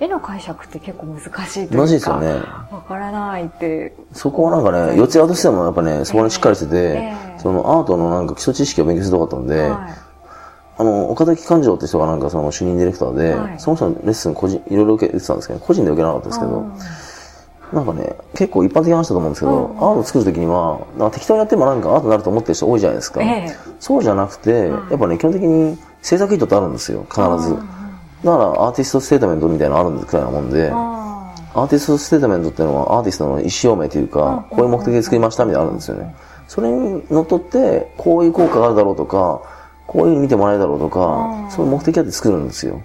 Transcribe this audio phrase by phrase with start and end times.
[0.00, 1.76] 絵の解釈って結構難しいというか。
[1.76, 2.28] 難しいですよね。
[2.70, 3.94] わからないって。
[4.12, 10.10] そこはなんかね、四谷としてもやっぱね、そこにしっかりしてて、ええそのアートのなんか基礎知識を勉強するとこだったんで、はい
[10.80, 16.72] あの、岡崎勘定って人がなんかその主任ディレクターで、はいその人のレッスン個人、いろいろ受けてたんですけど、個人で受けなかったんですけど、うん
[17.72, 23.22] なんかね、結構一般的な話だと思うんですけど、うんアート作るときには、なんか適当にやってもなんかアートになると思ってる人多いじゃないですか。
[23.22, 27.54] ええそうじゃなくて、うんやっぱね、基本的に制作意図ってあるんですよ、必ず。
[27.54, 27.79] うん
[28.24, 31.00] だからアーティストステートメントみたいなのあるくらいなもんで、あ
[31.54, 34.56] アーティストステートメントっていうのはアーティストの意思表明というか、うん。
[34.56, 36.14] こういう目的で作りましたみたいなのあるんですよね。
[36.46, 39.42] それにのっとって、こういう効果があるだろうとか、
[39.86, 41.00] こういうふうに見てもらえるだろうとか
[41.44, 41.50] う、ん。
[41.50, 42.80] そういう目的あって作るんですよ。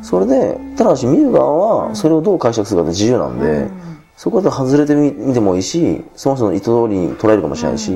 [0.00, 3.70] ーそれで、ただし見る側はそれをどう解釈するかって自由なんで、うん。
[4.16, 7.92] そこで外れてみ見てもいいし、その人の意図通りに捉えるかもしれないし、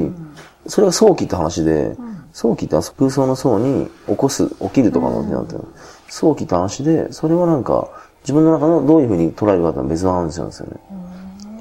[0.66, 1.96] それが早期って話で、
[2.32, 5.52] 早期って空想の層に起こす、起きるとかのってなって。
[5.54, 5.64] る。
[6.10, 7.88] 早期って話で、それはなんか、
[8.22, 10.76] 自分の中のどういうふうに捉えるかって別の話なんですよね。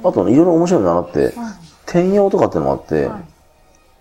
[0.04, 1.34] あとね、いろいろ面白いのがあって、
[1.86, 3.24] 転用とかってのがあって、はい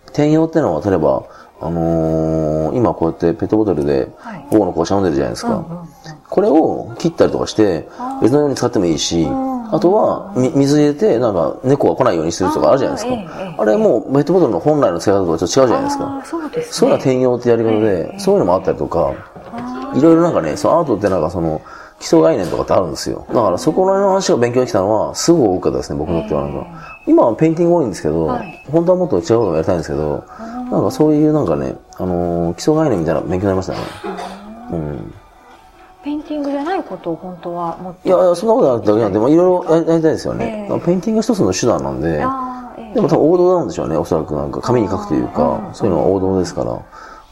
[0.08, 1.22] 転用っていうのは、例えば、
[1.60, 5.50] あのー今こうやってペットボトルではい、午後の紅茶飲んでるじゃないですか。
[5.50, 5.88] うんうんうん
[6.30, 7.88] これを切ったりとかして
[8.20, 13.54] 別のように使ってもいいし、んあとは、み水入れて、なんか、猫が来ないようにするとかあるじゃないですか。
[13.58, 16.04] あれもう、ペットボトルの本来の使い方とはちょっと違うじゃないですあか。
[16.04, 16.72] ーそうですね。
[16.72, 19.12] そういうのは転用ってやり方えで、えそういうのもあったりとか、
[19.94, 21.60] いろいろなんかね、そのアートってなんかその、
[21.98, 23.26] 基礎概念とかってあるんですよ。
[23.28, 26.66] だからそこら辺の話が勉強できたのは、すごく多かったですね、僕にとってはなんか。
[27.06, 30.24] 今はペインティング多いんですけど、はい本当はもっと違うこともやりたいんですけど、
[30.70, 33.78] なんかそういうなんかね、あのー基礎概念みたいな勉強になりましたね。
[34.72, 35.14] うん。
[36.04, 38.08] ペインティングじゃないことを本当はもっと。
[38.08, 40.44] いやそんなことなくてだけなんで、まあいろいろやりたいですよね。
[40.44, 42.18] ええだからペインティングが一つの手段なんで、
[42.94, 46.78] でも多分王道なんでしょうね、おそらくなんか紙に書くといううんか、そういうのは王道ですから、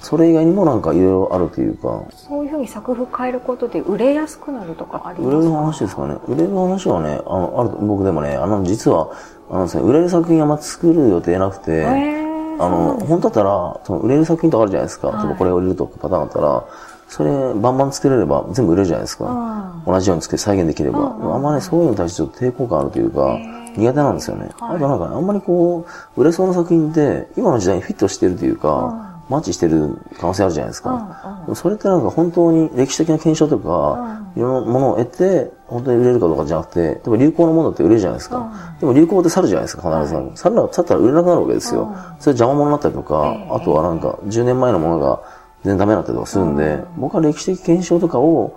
[0.06, 5.36] それ以外にもなんかいろいろあるというか、そういうふうに作風変えることで売れやすくなるとかありますか？
[5.36, 6.16] 売れる話ですかね。
[6.28, 9.10] 売れる話はね、あの、あると、僕でもね、あの、実は、
[9.50, 15.08] あのですね、売れる作品あんま作る予定なくて、へーあの、本当だったら、その売れる作品とかあるじゃないですか。
[15.08, 16.64] はい例えばこれを売れるとかパターンあったら、
[17.08, 19.24] それ、バンバン作れれば全部売れるじゃないですか。
[19.86, 20.98] う同じように作って再現できれば。
[21.34, 23.38] あんまね、そういうのに対してちょっと抵抗感あるというか
[23.76, 24.50] 苦手なんですよね。
[24.58, 25.86] はいあとなんかね、あんまりこ
[26.16, 30.90] う、売れそうな作品って、今の時代にフィットしてるというか、マッチしてる可能性あるじゃないですか。
[31.24, 38.38] うんうんでもそれってなんか本当に歴史的な検証とか、いろんなものを得て、本当に売れるかどうかじゃなくて、例えば流行のものって売れるじゃないですか。
[38.38, 38.40] う
[38.76, 40.30] んでも流行って去るじゃないですか、必ず。
[40.34, 41.82] 去るな去ったら売れなくなるわけですよ。
[41.82, 45.22] うんそれ邪魔者になったりとか、ええあとはなんか10年前のものが
[45.62, 48.56] 全然ダメになったりとかするんで、僕は歴史的検証とかを、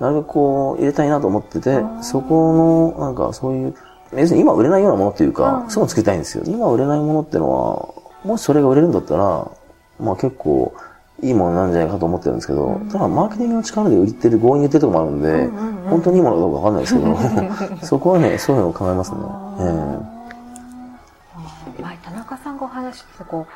[0.00, 3.74] なるべくこう入れたいなと思ってて、そこの、なんかそういう、
[4.14, 6.44] 別に今売れないようなものっていうか、うんそういうの作りたいんですよ。
[6.46, 9.48] 今売れないものってのは、もしそれが売れるんだったら、
[10.02, 10.74] まあ結構、
[11.22, 15.90] いいものなんじゃないかと思ってるんですけど、ただマーケティングの力で売ってる、強引に売ってるところもあるんで、うんうんうん。
[15.90, 19.18] 本当にいいものかどうかわかんないですけど、 そこはね、そういうのを考えますね。
[21.78, 23.52] え前田中さんがお話ししてこう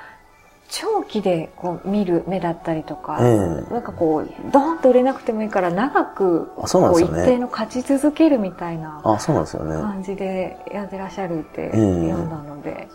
[0.68, 3.72] 長期でこう見る目だったりとか、ええ。
[3.72, 6.62] なんかこうドーンと売れなくてもいいから長くこ
[6.94, 9.80] う一定の勝ち続けるみたいなあ、そうなんですよね。
[9.80, 12.10] 感じでやってらっしゃるってええ。
[12.10, 12.88] 読んだので、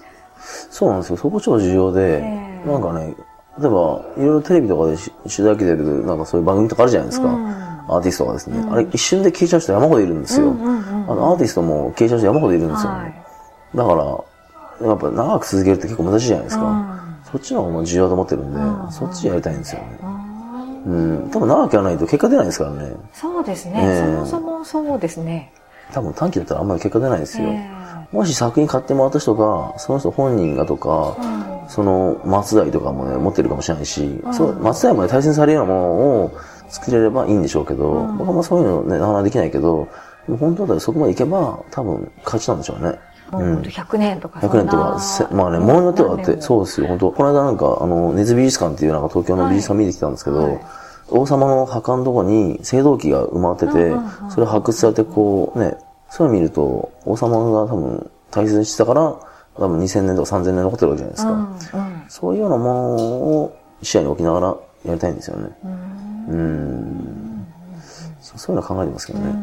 [0.69, 1.17] そうなんですよ。
[1.17, 2.69] そこ超重要で、ええ。
[2.69, 3.15] なんかね、
[3.59, 7.27] 例えば、いろいろテレビとかでし取材受けてる、なんかそういう番組とかあるじゃないですか。
[7.27, 8.63] うんアーティストがですね。
[8.71, 10.47] あれ一瞬で消えちゃう人山ほどいるんですよ。
[10.47, 12.99] うんうんうんあのアーティストも消えちゃう人山ほどいるんですよね。
[12.99, 13.21] はい
[13.75, 16.63] だから、やっぱ長く続けるって結構難しいじゃないですか。
[16.65, 17.01] うん
[17.31, 19.99] そっちの方が重要だと思ってるんで、うんそっちやりたいんですよね。
[20.01, 20.21] うん
[20.83, 21.29] うん。
[21.31, 22.93] 多分長くやらないと結果出ないですからね。
[23.13, 25.51] そうですね、ええそもそもそうですね。
[25.93, 27.47] 多分短期だったらあんまり結果出ないですよ。
[27.47, 27.69] え
[28.11, 31.15] もし作品買ってもらった人が、その人本人がとか、
[31.71, 34.33] その松代とかもね、持ってるかもしれないし、ん。
[34.33, 35.87] そう松代もね、対戦されるようなもの
[36.25, 36.37] を
[36.67, 38.17] 作れればいいんでしょうけど、うん。
[38.17, 39.87] 僕はまあそういうのね、なかなかできないけど、
[40.27, 42.99] 本当だったらそこまでいけば、多分勝ちなんでしょうね。
[43.31, 47.11] もう本当100年とか100年とか、せまあね、ものによってはだって、そうですよ、本当。
[47.13, 50.61] この間なんか、あの、根津美術館っていうなんか東京の美術館見てきたんですけど、はい。
[51.07, 53.93] 王様の墓のとこに青銅器が埋まってて、
[54.29, 55.77] それ発掘されてこう、ね、
[56.09, 59.15] そういうの見ると、王様が多分大切にしてたから、
[59.55, 61.31] 多分2000年とか3000年残ってるわけじゃないですか。
[61.31, 64.47] うんうんそういうようなものを視野に置きながら
[64.85, 65.49] やりたいんですよね。
[65.63, 65.91] うん
[66.27, 67.47] うん。
[68.19, 69.33] そそういうの考えてますけどね。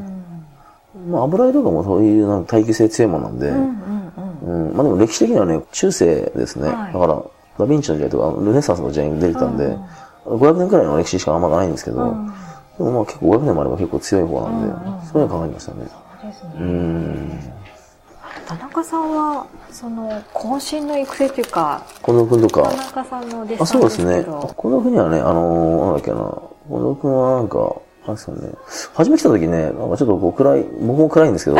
[1.08, 4.12] まあ、油絵とかもそういうなんか耐久性強いものなんで、うんうん
[4.42, 6.68] うんうん、まあでも歴史的にはね、中世ですね。
[6.68, 7.14] はいだから、
[7.58, 9.76] ダヴィンチの時代とか、ルネサンスの時代に出てきたんで、
[10.26, 12.32] 500年くらいの歴史しかあんまないんですけど、うん
[12.78, 15.78] でもまあ結構500年もあれば結構強い方なんで、うんうんそういうの考えましたね。
[16.20, 17.30] そうですねうん。
[18.48, 24.14] 田中さんはその渾身の育成というか近藤君と田か、中さんの弟子あ、さんでそうですね。
[24.20, 26.16] すけど近藤君にはね、あのーなんだっけな、
[26.66, 28.52] 近藤君はなんか、あれですよね。
[28.94, 31.58] 初め来た時ね、なんかちょっとこう暗い、僕も暗いんですけど、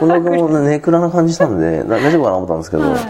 [0.00, 3.00] この僕もね、暗な感じしたんで、大丈夫かなと思ったんですけど、はい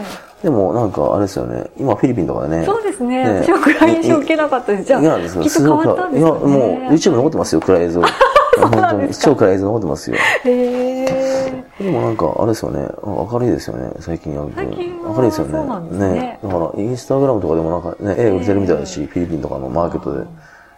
[0.42, 2.66] でもなんかあれですよね、今フィリピンとかでね。
[2.66, 3.24] そうですね。
[3.24, 4.84] ね私は暗い印象受けなかったです。
[4.84, 6.50] じゃあ、いやですよきっと変わったんですよね。
[6.50, 8.02] いや、もう YouTube 残ってますよ、暗い映像。
[8.60, 9.14] 本当に。
[9.14, 10.16] 超暗い映像残ってますよ。
[10.44, 14.46] へでもなんか、あれですよね、明るいですよね、最近は。
[14.54, 15.52] 最近は明るいですよね。
[15.52, 20.20] そうなんですねだから、インスタグラムとかでもなんかね、絵売れてるみたいだし、フィリピンとかのマーケットで。
[20.20, 20.26] ー。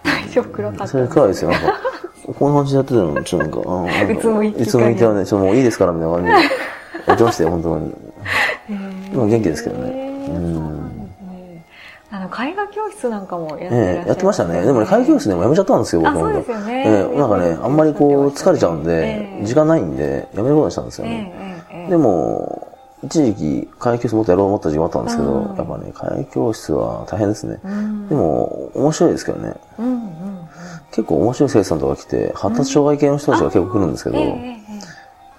[0.05, 0.87] 最初暗かった。
[0.87, 1.81] それ暗いですよ、なんか。
[2.39, 6.55] こんな感じでやってたの、ちょっとなんか、あのなんかうつむいていつもいてはね、ちょっともういいですから、みたいな感じで。
[7.07, 7.95] やってましたよ、本当に。
[9.13, 9.91] 今元気ですけどね
[10.29, 10.86] うん
[12.17, 14.63] あの、絵画教室なんかもやってらっしゃいええやってましたね。
[14.63, 16.21] でもね、会議教室でもやめちゃったんですよ、僕も。
[16.21, 21.35] あそうですよねええなんかね、あんまりこう、疲れちゃうんでえ、え時間ないんで、やめることにしたんですよえね。
[21.71, 22.69] えええでも、
[23.05, 27.59] 一時期、会議教室もっとやろうと思った時期もあったんですけど、うんやっぱね、会議教室は大変ですね。
[27.63, 29.55] うんでも、面白いですけどね。
[29.79, 30.07] うんうんうん
[30.93, 34.17] 結構面白い生徒さんとか来て、発達障害系の人たちが結構来るんですけど、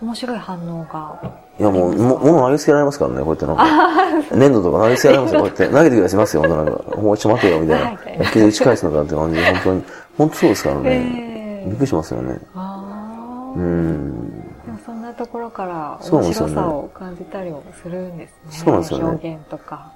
[0.01, 1.19] 面白い反応が。
[1.63, 4.35] やもう、も物投げつけられますからね、こうやってなんか。
[4.35, 5.67] 粘土とか投げつけられますよ、こうやって。
[5.67, 7.01] 投げてくださいますよ、本当なんか。
[7.01, 8.17] もうちょっと待てよ、みたいなはい。
[8.19, 9.83] 野球で打ち返すのかって感じで、本当に。
[10.17, 10.81] 本当そうですからね。
[10.91, 12.37] ええびっくりしますよね。
[12.55, 13.57] ああ。
[13.57, 14.29] うん。
[14.65, 18.37] でもそんなところからそうなんですよね面白さを感じたりもするんですね。
[18.49, 19.91] そうなんですよね表現とか。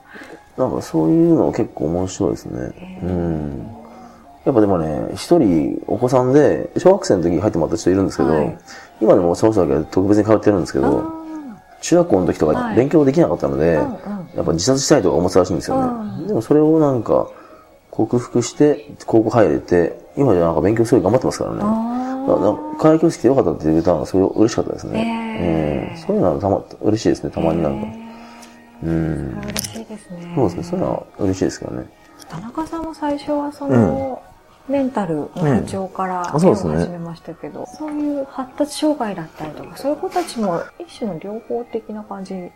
[0.57, 2.71] なんかそういうの結構面白いですね。
[2.75, 3.67] えうん。
[4.43, 8.57] やっぱでもね、一人お子さんで、小学生の時に入ってもらった人いるんですけど、はい
[9.01, 11.20] 今でもその人だけ特別に通ってるんですけあど、
[11.81, 16.27] 中学校の時とかはい勉強できなかったので、うんうんやっぱ自殺したいとか思ってたらしいんですよね。
[16.27, 17.29] でもそれをなんか、
[17.89, 21.59] 克服して、高校入れて、今じゃなんか勉強すごい頑張ってますからね。
[21.61, 25.91] あだから会計教室来てよかったって言ってたのがすごい嬉しかったですね。
[25.91, 27.87] えうんそういうのはたま、嬉しいですね、たまになんか。
[28.83, 29.37] うん。
[29.37, 30.33] あ嬉しいですね。
[30.35, 31.85] そうですね、そういうのは嬉しいですけどね。
[32.29, 34.21] 田中さんも最初はその、
[34.67, 42.51] メンタルの不調から絵を始めましたけど、そういう発達障害だったりとか、そういう子たちも一種の療法的な感じ？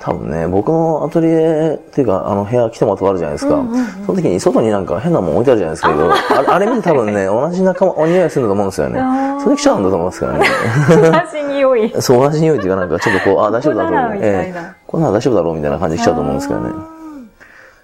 [0.00, 3.54] 多分ね、僕のアトリエっていうか、あの部屋来てもらったあるじゃないですか。
[3.54, 9.00] うんうんうんその時に外になんか変なもん置いてあるじゃないですかけど、あれあれ見て多分ね、同じ仲間、お匂いするんだと思うんですよね。
[9.44, 10.46] それ来ちゃうんだと思うんですからね。
[11.32, 12.02] 同じ匂い。
[12.02, 14.14] そう、同じ匂いっていうかなんかちょっとこう、あ、大丈夫だろう。
[14.14, 16.70] みたいなええこんなの大丈夫だろうみたいな感じで来ちゃうと思うんですけどね。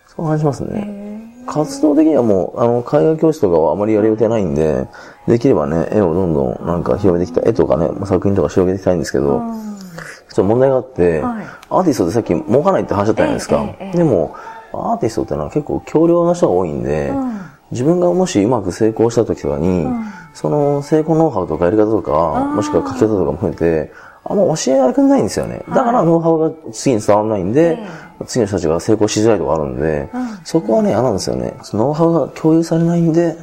[0.09, 1.08] そう感じますね。
[1.50, 4.87] へ活動的にはもう、あの、海外教室とかはあまりやる予定ないんで、
[5.27, 11.45] できればね、絵をどんどんなんか広げてきた、絵とかね、作品とか広げていきたいんですけど、ちょっと問題があって、はい。
[11.71, 13.56] アーティストってさっき儲かないって話だったじゃないですか？
[13.56, 13.97] ええええ。
[13.99, 14.35] でも、
[14.73, 17.41] アーティストってのは結構強量な人が多いんで、うん。
[17.71, 20.05] 自分がもしうまく成功した時とかに、ん。
[20.35, 23.93] その成功ノウハウとかやり方とか、もしくは書き方とかも含めて、
[24.25, 25.62] あんま教えられてないんですよね。
[25.69, 27.87] だからノウハウが次に伝わらないんで、え
[28.26, 31.55] 次の人たちが成功しづらいとこあるんで、うんそこはね、嫌なんですよね。
[31.73, 33.37] ノウハウが共有されないんで、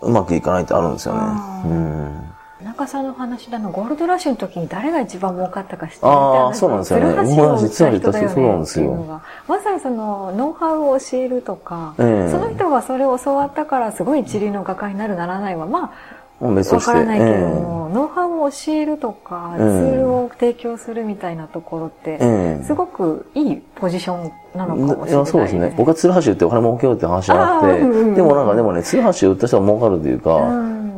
[0.00, 1.20] うまくいかないってあるんですよね。
[1.22, 2.32] あーうん
[2.62, 16.21] 田中さんの話だの、ゴールドラッシュの時に誰が一番儲かったか知ってるあーそうなんですよね鶴橋を売った人だよねそうなんですよまさにその、ノウハウを教えるとか、ええその人がそれを教わったからすごい一流の画家になるならないは、まあ。
[16.42, 19.66] わからないけれどえも、ノウハウを教えるとか、ツえ。
[19.66, 22.64] えールを提供するみたいなところって、ええ。
[22.64, 25.74] すごくいいポジションなのかもしれないいや、そうですね。
[25.76, 30.92] 僕は鶴橋売ってお金儲けようって話じゃなくて、んでもなんかでもね、鶴橋売った人は儲かるというか、うん。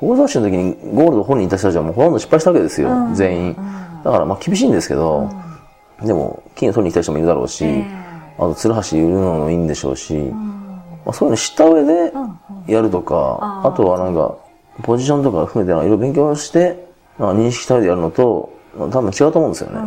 [0.00, 3.14] ゴールドの時にゴールド本人いた人たちはもうほとんど失敗したわけですよ、うん。
[3.14, 3.56] 全員。
[4.04, 5.28] だからまあ厳しいんですけど、
[6.02, 7.84] でも金を取りに来た人もいるだろうし、ええ。
[8.38, 10.82] あと鶴橋売るのもいいんでしょうし、うん。
[11.04, 14.36] まあ、そういうの知った上でうんやるとか、あとはなんか、
[14.82, 16.88] ポジションとか含めていろいろ勉強して、
[17.18, 19.78] なんか認識した上でやるのと、まあ多分違うと思うんですよね。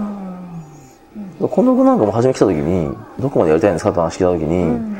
[1.39, 4.97] 近藤君なんかも初め来た時に、どこまでやりたいんですかって話聞いた時に、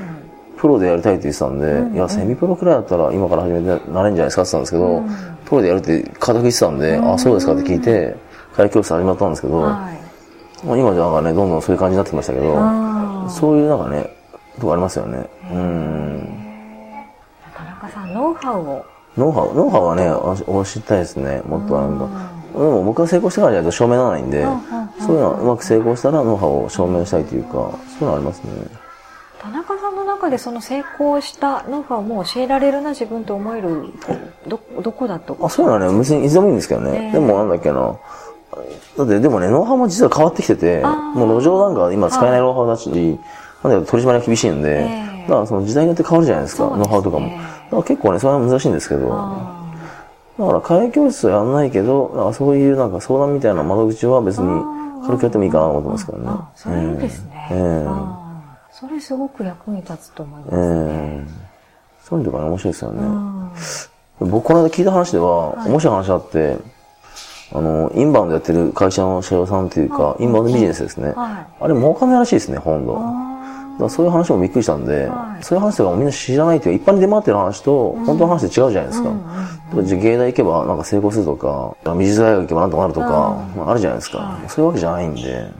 [0.58, 5.04] プロでやりたいって言ってたんで、いや、セミプロくらいだったら今から始めてなれるんじゃないですかって言ったんですけど、
[5.46, 8.16] プロでやるって固く言ってたんで、あ、そうですかって聞いて、
[8.56, 10.66] 会教室始まったんですけど、はい。
[10.66, 14.10] まあ今じゃなんかね、どんどんそういう感じになってきましたけど、そういうなんかね、
[14.60, 15.28] とこありますよね。
[15.52, 16.28] うん。
[17.56, 18.86] 田中さん、ノウハウを。
[19.18, 20.10] ノウハウ、ノウハウはね、
[20.48, 21.42] お知りたいですね。
[21.48, 22.08] もっとなんか。
[22.54, 24.46] でも僕が成功してからじゃないと証明ならないんで、
[25.00, 27.72] そういうのはうまく成功したらノウハウを証明したいというか、そうい
[28.02, 28.52] うのありますね。
[29.40, 33.94] 田中さんの中でその成功したノウハウも教えられるな自分と思える、
[34.48, 35.38] ど、どこだと？
[35.42, 37.06] あ、そういうのはね、別にいつでもいいんですけどね。
[37.06, 37.96] ええでもなんだっけな。
[38.98, 42.90] だってでもね、ノウハウも実は変わってきてて、もう路上なんか今使えないノウハウだし、
[43.64, 47.30] なんだ取り締まりが厳しいんで、ええだからその時代によって変わるじゃないですか、ねノウハウとかも。
[47.72, 49.58] 結構ね、それは難しいんですけど、あ
[50.38, 54.48] だから会計教室はやんないけど、そういうなんか相談みたいな窓口は別に
[55.06, 56.32] 軽くやってもいいかなと思ってますけどね。
[56.56, 57.48] それいいですね。
[57.52, 58.28] えー。
[58.72, 60.62] それすごく役に立つと思いますええ。
[61.24, 61.28] ね。
[62.04, 63.04] そういうのとかね、面白いですよね。
[64.22, 64.30] うん。
[64.30, 66.58] 僕この間聞いた話では、面白い話あって、
[67.54, 71.14] あの、インバウンドやってる会社の社長さんっていうか、インバウンドビジネスですね。
[71.14, 71.46] はい。
[71.62, 73.02] あれ儲かんないらしいですね、ほとんど。
[73.80, 75.44] だそういう話もびっくりしたんで、はい。
[75.44, 79.10] そういう話とかもみんな知らないというか、一般に出回ってる話と、本当の話って違うじゃないですか。
[79.10, 79.16] 例
[79.74, 83.08] えばじ芸大行けばなんか成功するとか、美術大学行けばなんとかなるとか、
[83.56, 84.50] まああるじゃないですか、はい。
[84.50, 85.52] そういうわけじゃないんで、ー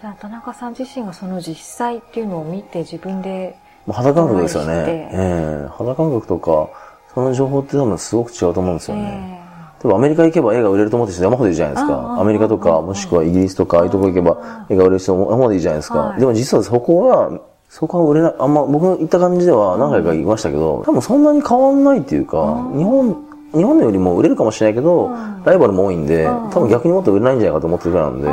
[0.00, 3.56] じゃあ田中さん自身がその実際っていうのを見て自分で
[3.86, 4.74] まあ肌感覚ですよね。
[4.76, 6.68] ええ肌感覚とか、
[7.12, 9.42] その情報って多分すごく違うと思うんですよね。
[9.44, 9.48] え
[9.82, 12.20] 例えばアメリカ行けば映画売れると思って山ほどいるじゃないですうんうんか。
[12.20, 13.84] アメリカとか、もしくはイギリスとか、ああ。
[13.84, 16.16] いうとこ行けば映画売れる人も山ほどいるじゃないですかは。
[16.16, 17.30] いでも実はそこは、
[17.68, 25.10] そこは売れない、あんま僕の行った感じでは何回か行きましたけど、多分そんなに変わんないっていうか、日本、日本のよりも売れるかもしれないけど、
[25.44, 28.28] ライバルも多いんで、多分逆にもっと売れないんじゃないかと思ってるぐらいなんで、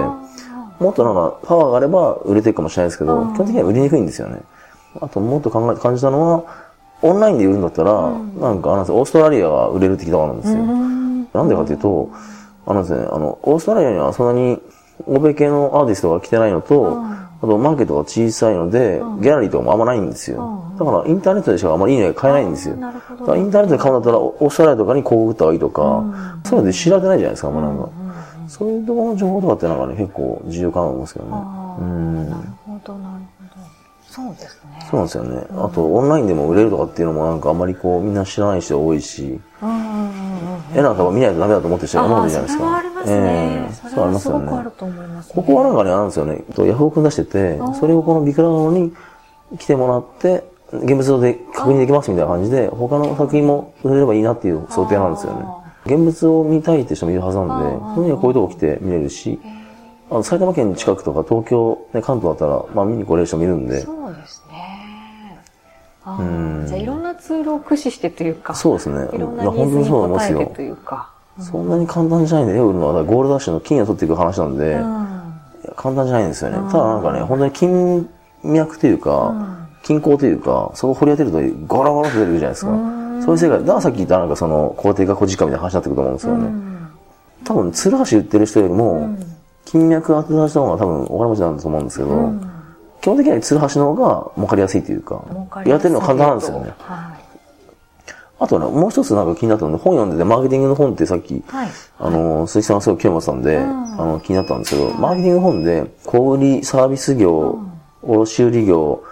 [0.79, 4.41] もっとなんかパワーがあれば売れていくかもしれないですけど、基本的には売りにくいんですよね。
[5.01, 6.43] あともっと考え、感じたのは、
[7.01, 7.91] オンラインで売るんだったら、
[8.39, 10.63] なんかあの、オーストラリアが売れるって聞いたことあるんですよ。
[11.33, 12.09] なんでかというと、
[12.65, 14.59] あのですね、あの、オーストラリアにはそんなに
[15.05, 16.97] 欧米系のアーティストが来てないのと、
[17.41, 20.63] あとマーケットが小さいので、ギャラリーとかもあんまないんですよ。
[20.79, 22.75] だからインターネットでしかあんまりいいのが買えないんですよ。
[22.75, 26.03] なるほどだからインターネットで買うんだったら、オーストラリアとかに広告打った方がいいとか、
[26.43, 27.89] そういうので知られてないじゃないですか、あんまなんか。
[28.47, 31.31] そういうところの情報とかってなんかね、結構重要かなと思うんですけどね。
[31.31, 31.41] なる
[32.65, 33.34] ほどなるほど
[34.15, 35.45] そうですねそうなんですよね。
[35.51, 42.77] あと、オンラインでも売れるとかっていうのもなんかあんまりこう、みんな知らない人多いし、うんうんうんうん絵なんかは見ないとダメだと思ってる人が山ほどいるじゃないですか。
[42.77, 44.71] ありますね、ええそうありますよはすごくあるね。
[44.77, 46.43] と思います、ね、ここはなんかね、あるんですよね。
[46.55, 48.93] とヤフオクに出してて、それをこのビクラロに
[49.57, 55.45] 来てもらって、現物像で確認できますみたいな感じで、他の作品も売れればいいなっていう想定なんですよね。
[55.85, 59.39] 現物を見たいって人もいるはずなんで、そのにはこういうとこ来て見れるし、
[60.09, 65.39] あの埼玉県近くとか東京、ね、関東だったら、まあ見に来れる人もいるんで、そうですね。
[66.03, 69.09] あーじゃあいろんなツールを駆使してというかそうですね。
[69.13, 70.39] いろんなニーズに本当にそう思いますよ。
[70.39, 70.61] 応えてと。
[70.61, 71.09] いうか。
[71.39, 75.15] そんなに簡単じゃないんで、売るのは、ゴールドダッシュの金を取っていく話なんで、うん。
[75.75, 76.57] 簡単じゃないんですよね。
[76.71, 78.09] ただなんかね、本当に金
[78.43, 79.33] 脈というか、
[79.83, 82.71] 均衡というか、そこを掘り当てるとゴロゴロと出てくるじゃないですか。
[82.71, 86.53] そういう世界、だからさっき言ったなんかその、皇帝か古事かみたいな話になってくると思うんですよね。
[87.43, 89.09] 多分、鶴橋売ってる人よりも、
[89.75, 92.33] 金脈当てた人の方が多分お金持ちなんだと思うんですけど、
[93.01, 96.73] 基本的には鶴橋の方が儲かりやすいというか儲か、りやってるのは簡単なんですよね。
[96.79, 97.25] はい
[98.37, 103.63] あとね、もう一つなんか気になったので、本読んでて、マーケティングの本ってさっき、はいあの、鈴木さんがすごい興味持ってたんで、あ
[104.05, 107.57] の、気になったんですけど、マーケティングの本で、小売り、サービス業、
[108.03, 109.03] 卸売業、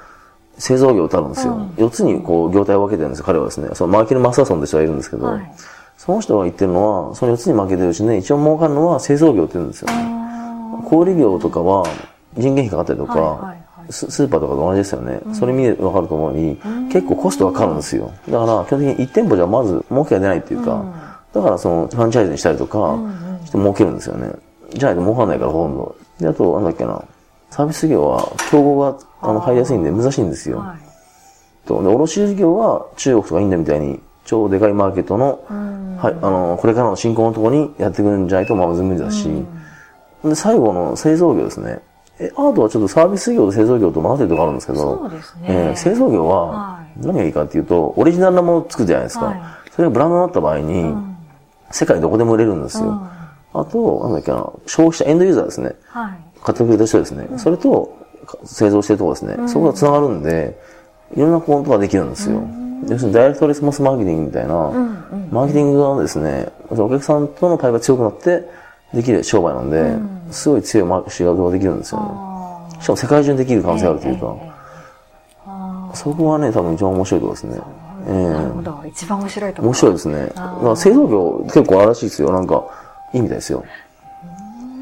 [0.58, 1.54] 製造業ってあるんですよ。
[1.78, 3.70] 4つにこう、業態を分けてるんですよ、彼はですね。
[3.76, 5.52] そのマーケル・マスターソンって人がいるんですけど、はい
[5.98, 10.23] その人が言ってるのは、その4つに分けてるうちね、一応儲かるのは製造業って言うんですよね。
[10.84, 11.84] 小売業とかは
[12.38, 13.92] 人件費かかったりとか、はいはいはい。
[13.92, 15.20] ススーパーとかと同じですよね。
[15.34, 16.58] それ見てわかると思うに、
[16.92, 18.12] 結構コストがかかるんですよ。
[18.30, 20.84] だから、基本的に1店舗じゃまず儲けが出ないっていうか、
[21.34, 22.98] だからそのフランチャイズにしたりとか、
[23.46, 24.32] して儲けるんですよね。
[24.72, 25.96] じゃないと儲かんないからほとんど。
[26.20, 27.04] で、あと、なんだっけな、
[27.50, 30.60] サービス業は競合があの入りやすいんで難しいんですよ。
[30.60, 31.68] はい。
[31.68, 35.44] とで、卸売業は中国とかインドみたいに超でかいマーケットの、
[36.00, 39.30] はい、あの、これからの進行のところにやってくるんじゃないとまず無理だし、
[40.24, 41.80] で、最後の製造業ですね。
[42.20, 49.26] え、アートはちょっとサービス業と製造業と混ざってるところあるんですけど、そうですねえー製造業はは何がいいかっていうと、オリジナルなものを作るじゃないですか。
[49.26, 49.42] はい
[49.74, 50.94] それがブランドになった場合に、
[51.72, 53.02] 世界どこでも売れるんですよ。
[53.54, 55.72] あと、なんだっけな、消費者、エンドユーザーですね。
[55.88, 56.14] はい
[56.44, 57.28] 買ってくれた人ですね。
[57.38, 59.48] それと、か製造してるところですね。
[59.48, 60.60] そこが繋がるんで、
[61.16, 62.42] いろんなことができるんですよ。
[62.88, 64.54] 要するにダイレクトレスポンスマーケティングみたいな、
[65.32, 68.50] マーケティングがですね、お客さんとの対話が強くなって
[68.94, 69.96] できる商売なんで、
[70.32, 72.82] すごい強いマーケ仕事ができるんですよね。
[72.82, 74.36] しかも世界中にできる可能性があるというか、
[75.96, 77.62] そこがね、多分一番面白いところですね。
[78.06, 80.32] ええなるほど一番面白いところ面白いですね。
[80.76, 82.32] 製造業結構あるらしいですよ。
[82.32, 82.64] なんか、
[83.14, 83.64] いいみたいですよ。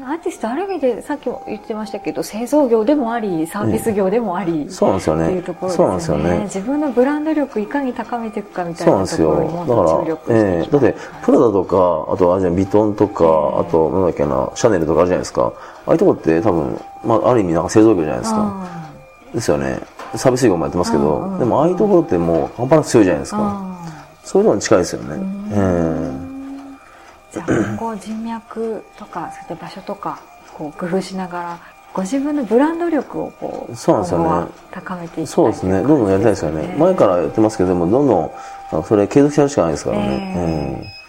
[0.04, 9.64] アーティストある意味でさっきも言ってましたけど製造業でもありサービス業でもあり、そうなんですよねっていうところですよねですよね自分のブランド力いかに高めていくかみたいなんですよなところにも。
[9.64, 11.76] っだと注から、力していええきたいだって、プラダとか、
[12.12, 15.52] あとあれじビトンとか、あと、なんだっけな、シャネルとかあるじゃないですか。
[15.86, 18.66] ああいうとこって多分、まあ、ある意味なんか製造業じゃないですか。
[19.34, 19.78] ですよね。
[20.16, 23.72] サービス業もやってますけど、でもああいうところってもう半端なく強いじゃないですか。
[24.24, 25.16] そういうのに近いですよね。
[25.52, 26.21] え
[27.32, 30.20] じゃあ今後人脈とかそういった場所とか
[30.54, 31.60] こう工夫しながら
[31.94, 35.82] ご自分のブランド力をこうそうなんですよね高めていきたいえそうですね。
[35.82, 36.74] どんどんやりたいですよね。
[36.78, 40.84] 前からやってますけど、でもどんどん、それ継続してやるしかないですからね。
[40.88, 41.02] え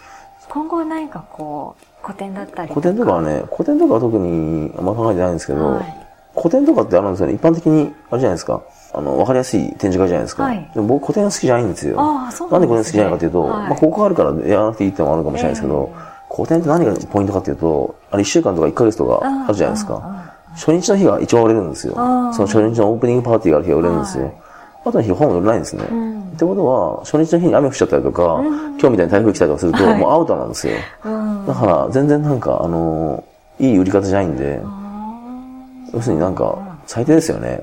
[0.49, 6.03] 今後何かこう古典だったりえ古典とかはね、古典とかは特にあんま考えてないんですけど、はい
[6.35, 7.33] 古典とかってあるんですよね。
[7.33, 8.63] 一般的に、あれじゃないですか。
[8.91, 10.43] あの、わかりやすい展示会じゃないですか。
[10.45, 11.95] はいでも僕古典が好きじゃないんですよ。
[11.99, 15.93] ああそうなでなんんで古典好きじゃないかというと、はいまあ、ここがあるからやらなくていいってのもあるかもしれないですけど、
[16.35, 20.33] 古典って何がポイントかっていうと、あれ1週間とか1ヶ月とかあるじゃないですか。
[20.55, 21.93] 初日の日が一番売れるんですよ。
[21.93, 24.23] そあのー初日のオープニングパーティーがある日が売れるんですよ。
[24.25, 24.33] はい
[24.85, 25.83] あとの日本売れないんですね。
[25.83, 30.73] んってことは、初日の日に雨降っちゃったりとか、今日みたいに台風来たりとかすると、はいもうアウトなんですよ。
[31.05, 31.45] うん。
[31.47, 33.23] だから、全然なんか、あの
[33.59, 34.59] いい売り方じゃないんで、
[35.93, 37.61] 要するになんか、最低ですよね。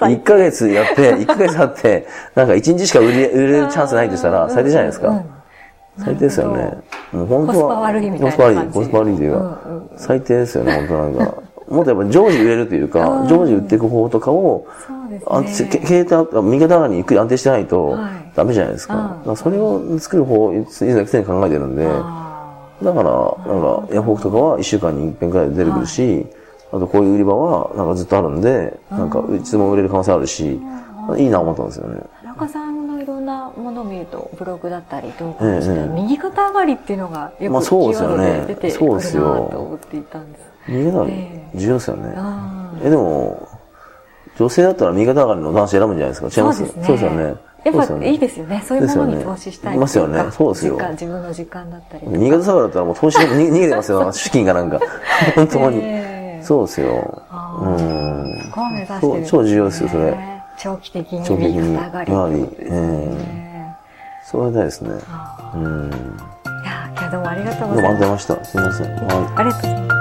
[0.00, 5.24] 1ヶ月やって、1ヶ月あって、なんか1日しか売れ売れるチャンスないとしたら、最低じゃないですか。
[5.98, 6.74] 最低ですよね。
[7.12, 7.46] もう本当は。
[7.46, 11.34] コスパ悪いみたいなコスパ悪い、感じコスパ悪いというか、うんうん最低ですよね、本当なんか。
[11.68, 15.68] もっとやっぱ常時売れるというか、常時売っていく方法とかを、そうですあね。
[15.70, 16.06] け経営
[16.42, 19.16] 右肩上がりにゆっくり安定してないとはいダメじゃないですか。
[19.34, 22.28] それを作る方をいつも常に考えてるんで、あ
[22.82, 23.10] だから、
[23.52, 26.24] なんか、ヤフオクとかは1週間に1遍くらいで出てくるし、
[26.70, 30.60] あとこういう売り場はなんかずっとあるんで、なんかいつでも売れる可能性あるし、
[31.16, 32.00] いいな思ったんですよね。
[32.46, 32.77] さん
[33.58, 40.44] ものを見ると、ブログだったり動画でしたりええ右肩上がりっていうのがよくキまあそうーワードですよねで出てくそうるなとですよ思っていたんです。
[40.68, 42.14] 右肩上がりええ重要ですよね。
[42.16, 43.48] あえ、でも、
[44.38, 46.40] 女性だったら右肩上がりの男子選ぶんじゃないですか？
[46.40, 46.66] 違います？
[46.66, 47.34] そうですよね。
[47.64, 48.62] やっそうですよねぱいいですよね。
[48.66, 52.06] そういうものに投資したいいますよねそうですよ自分の時間だったり。
[52.06, 54.78] 新潟下がりだったらもう投資が逃げてますよ、資金がなんか。
[55.34, 55.78] 本当に。
[55.82, 56.88] ええそうですよ。
[56.88, 58.40] うん。
[58.44, 60.16] そこは目指してるんですねそう超重要ですよそれ
[60.56, 63.47] 長期的に長期的に上がりってことですね。
[64.30, 64.90] そうやりたいですね。
[65.08, 65.90] あうん。
[65.90, 65.96] ー
[66.62, 68.44] いやー今日どうもありがとうございまました。
[68.44, 68.94] すみません。
[68.94, 69.08] はい。
[69.08, 69.32] す。
[69.36, 69.97] ありがとうございます。